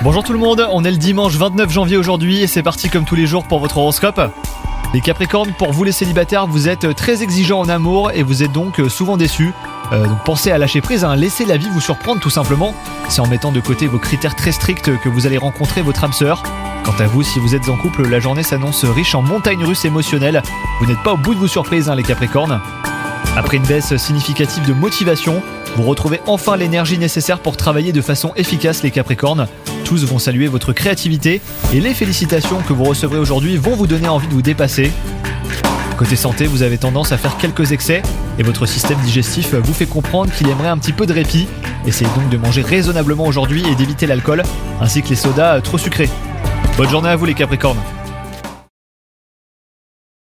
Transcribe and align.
Bonjour 0.00 0.24
tout 0.24 0.32
le 0.32 0.38
monde, 0.38 0.66
on 0.72 0.84
est 0.84 0.90
le 0.90 0.96
dimanche 0.96 1.34
29 1.34 1.70
janvier 1.70 1.98
aujourd'hui 1.98 2.40
et 2.40 2.46
c'est 2.46 2.62
parti 2.62 2.88
comme 2.88 3.04
tous 3.04 3.14
les 3.14 3.26
jours 3.26 3.44
pour 3.44 3.58
votre 3.58 3.76
horoscope. 3.76 4.18
Les 4.94 5.02
Capricornes, 5.02 5.52
pour 5.52 5.70
vous 5.70 5.84
les 5.84 5.92
célibataires, 5.92 6.46
vous 6.46 6.66
êtes 6.66 6.96
très 6.96 7.22
exigeants 7.22 7.60
en 7.60 7.68
amour 7.68 8.10
et 8.12 8.22
vous 8.22 8.42
êtes 8.42 8.52
donc 8.52 8.80
souvent 8.88 9.18
déçus. 9.18 9.52
Euh, 9.92 10.06
donc 10.06 10.24
pensez 10.24 10.50
à 10.50 10.56
lâcher 10.56 10.80
prise, 10.80 11.04
hein. 11.04 11.14
laissez 11.14 11.44
la 11.44 11.58
vie 11.58 11.68
vous 11.68 11.82
surprendre 11.82 12.22
tout 12.22 12.30
simplement. 12.30 12.74
C'est 13.10 13.20
en 13.20 13.26
mettant 13.26 13.52
de 13.52 13.60
côté 13.60 13.86
vos 13.86 13.98
critères 13.98 14.34
très 14.34 14.50
stricts 14.50 14.98
que 14.98 15.08
vous 15.10 15.26
allez 15.26 15.36
rencontrer 15.36 15.82
votre 15.82 16.02
âme 16.02 16.14
sœur. 16.14 16.42
Quant 16.82 16.94
à 16.98 17.06
vous, 17.06 17.22
si 17.22 17.38
vous 17.38 17.54
êtes 17.54 17.68
en 17.68 17.76
couple, 17.76 18.08
la 18.08 18.18
journée 18.18 18.42
s'annonce 18.42 18.86
riche 18.86 19.14
en 19.14 19.20
montagnes 19.20 19.62
russes 19.62 19.84
émotionnelles. 19.84 20.42
Vous 20.80 20.86
n'êtes 20.86 21.02
pas 21.02 21.12
au 21.12 21.18
bout 21.18 21.34
de 21.34 21.40
vos 21.40 21.48
surprises, 21.48 21.90
hein, 21.90 21.96
les 21.96 22.02
Capricornes. 22.02 22.62
Après 23.36 23.56
une 23.56 23.66
baisse 23.66 23.96
significative 23.96 24.66
de 24.66 24.72
motivation, 24.72 25.42
vous 25.76 25.84
retrouvez 25.84 26.20
enfin 26.26 26.56
l'énergie 26.56 26.98
nécessaire 26.98 27.38
pour 27.38 27.56
travailler 27.56 27.92
de 27.92 28.00
façon 28.00 28.32
efficace 28.36 28.82
les 28.82 28.90
Capricornes. 28.90 29.46
Tous 29.84 30.04
vont 30.04 30.18
saluer 30.18 30.48
votre 30.48 30.72
créativité 30.72 31.40
et 31.72 31.80
les 31.80 31.94
félicitations 31.94 32.60
que 32.66 32.72
vous 32.72 32.84
recevrez 32.84 33.18
aujourd'hui 33.18 33.56
vont 33.56 33.76
vous 33.76 33.86
donner 33.86 34.08
envie 34.08 34.26
de 34.26 34.32
vous 34.32 34.42
dépasser. 34.42 34.90
Côté 35.96 36.16
santé, 36.16 36.46
vous 36.46 36.62
avez 36.62 36.78
tendance 36.78 37.12
à 37.12 37.18
faire 37.18 37.36
quelques 37.36 37.72
excès 37.72 38.02
et 38.38 38.42
votre 38.42 38.66
système 38.66 38.98
digestif 39.00 39.54
vous 39.54 39.74
fait 39.74 39.86
comprendre 39.86 40.32
qu'il 40.32 40.48
aimerait 40.48 40.68
un 40.68 40.78
petit 40.78 40.92
peu 40.92 41.06
de 41.06 41.12
répit. 41.12 41.46
Essayez 41.86 42.10
donc 42.16 42.30
de 42.30 42.36
manger 42.36 42.62
raisonnablement 42.62 43.26
aujourd'hui 43.26 43.62
et 43.70 43.74
d'éviter 43.74 44.06
l'alcool 44.06 44.42
ainsi 44.80 45.02
que 45.02 45.10
les 45.10 45.16
sodas 45.16 45.60
trop 45.60 45.78
sucrés. 45.78 46.10
Bonne 46.76 46.88
journée 46.88 47.10
à 47.10 47.16
vous 47.16 47.26
les 47.26 47.34
Capricornes 47.34 47.78